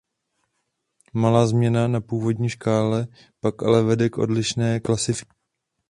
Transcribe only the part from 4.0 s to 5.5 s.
k odlišné klasifikaci.